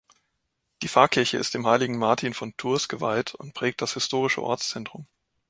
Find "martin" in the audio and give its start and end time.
1.99-2.33